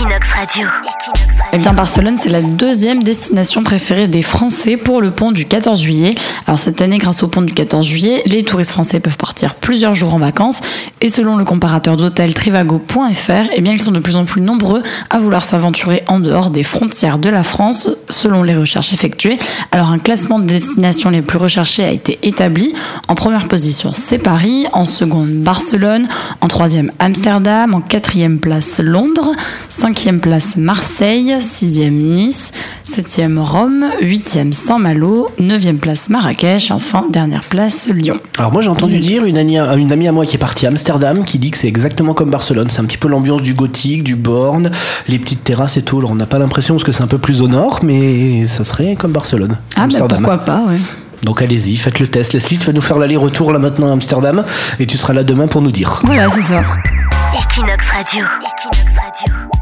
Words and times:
Equinox 0.00 0.26
bien, 1.58 1.72
Barcelone, 1.74 2.16
c'est 2.18 2.30
la 2.30 2.40
deuxième 2.40 3.02
destination 3.02 3.62
préférée 3.62 4.08
des 4.08 4.22
Français 4.22 4.76
pour 4.76 5.02
le 5.02 5.10
pont 5.10 5.30
du 5.30 5.46
14 5.46 5.82
juillet. 5.82 6.14
Alors, 6.46 6.58
cette 6.58 6.80
année, 6.80 6.96
grâce 6.96 7.22
au 7.22 7.28
pont 7.28 7.42
du 7.42 7.52
14 7.52 7.86
juillet, 7.86 8.22
les 8.24 8.44
touristes 8.44 8.70
français 8.70 9.00
peuvent 9.00 9.16
partir 9.18 9.54
plusieurs 9.56 9.94
jours 9.94 10.14
en 10.14 10.18
vacances. 10.18 10.60
Et 11.02 11.08
selon 11.08 11.36
le 11.36 11.46
comparateur 11.46 11.96
d'hôtel 11.96 12.34
trivago.fr, 12.34 13.48
eh 13.56 13.60
bien, 13.62 13.72
ils 13.72 13.82
sont 13.82 13.90
de 13.90 14.00
plus 14.00 14.16
en 14.16 14.26
plus 14.26 14.42
nombreux 14.42 14.82
à 15.08 15.18
vouloir 15.18 15.42
s'aventurer 15.44 16.02
en 16.08 16.20
dehors 16.20 16.50
des 16.50 16.62
frontières 16.62 17.18
de 17.18 17.30
la 17.30 17.42
France, 17.42 17.88
selon 18.10 18.42
les 18.42 18.54
recherches 18.54 18.92
effectuées. 18.92 19.38
Alors, 19.72 19.88
un 19.88 19.98
classement 19.98 20.38
des 20.38 20.54
destinations 20.54 21.08
les 21.08 21.22
plus 21.22 21.38
recherchées 21.38 21.84
a 21.84 21.90
été 21.90 22.18
établi. 22.22 22.74
En 23.08 23.14
première 23.14 23.48
position, 23.48 23.92
c'est 23.94 24.18
Paris. 24.18 24.66
En 24.74 24.84
seconde, 24.84 25.30
Barcelone. 25.30 26.06
En 26.42 26.48
troisième, 26.48 26.90
Amsterdam. 26.98 27.72
En 27.72 27.80
quatrième 27.80 28.38
place, 28.38 28.78
Londres. 28.78 29.32
Cinquième 29.70 30.20
place, 30.20 30.56
Marseille. 30.56 31.36
Sixième, 31.40 31.94
Nice. 31.94 32.52
Septième, 32.90 33.38
Rome. 33.38 33.86
Huitième, 34.00 34.52
Saint-Malo. 34.52 35.30
Neuvième 35.38 35.78
place, 35.78 36.08
Marrakech. 36.08 36.72
Enfin, 36.72 37.06
dernière 37.08 37.44
place, 37.44 37.88
Lyon. 37.88 38.16
Alors 38.36 38.52
moi 38.52 38.62
j'ai 38.62 38.68
entendu 38.68 38.98
dire 38.98 39.24
une 39.24 39.38
amie, 39.38 39.58
une 39.58 39.92
amie 39.92 40.08
à 40.08 40.12
moi 40.12 40.26
qui 40.26 40.34
est 40.34 40.40
partie 40.40 40.66
à 40.66 40.70
Amsterdam 40.70 41.24
qui 41.24 41.38
dit 41.38 41.52
que 41.52 41.58
c'est 41.58 41.68
exactement 41.68 42.14
comme 42.14 42.30
Barcelone. 42.30 42.66
C'est 42.68 42.80
un 42.80 42.84
petit 42.84 42.98
peu 42.98 43.06
l'ambiance 43.06 43.42
du 43.42 43.54
gothique, 43.54 44.02
du 44.02 44.16
borne, 44.16 44.72
les 45.06 45.20
petites 45.20 45.44
terrasses 45.44 45.76
et 45.76 45.82
tout. 45.82 45.98
Alors 45.98 46.10
on 46.10 46.16
n'a 46.16 46.26
pas 46.26 46.40
l'impression 46.40 46.74
parce 46.74 46.82
que 46.82 46.90
c'est 46.90 47.04
un 47.04 47.06
peu 47.06 47.18
plus 47.18 47.42
au 47.42 47.48
nord, 47.48 47.78
mais 47.84 48.48
ça 48.48 48.64
serait 48.64 48.96
comme 48.96 49.12
Barcelone. 49.12 49.52
Ah, 49.52 49.76
bah, 49.76 49.82
Amsterdam. 49.84 50.18
pourquoi 50.18 50.38
pas, 50.38 50.64
ouais. 50.64 50.80
Donc 51.22 51.42
allez-y, 51.42 51.76
faites 51.76 52.00
le 52.00 52.08
test. 52.08 52.32
Leslie, 52.32 52.58
tu 52.58 52.66
vas 52.66 52.72
nous 52.72 52.80
faire 52.80 52.98
l'aller-retour 52.98 53.52
là 53.52 53.60
maintenant 53.60 53.88
à 53.88 53.92
Amsterdam 53.92 54.44
et 54.80 54.86
tu 54.86 54.96
seras 54.98 55.12
là 55.12 55.22
demain 55.22 55.46
pour 55.46 55.62
nous 55.62 55.70
dire. 55.70 56.00
Voilà, 56.04 56.28
c'est 56.28 56.42
ça. 56.42 56.62
Equinox 57.34 57.84
Radio. 57.86 58.26
Equinox 58.42 58.78
Radio. 58.98 59.59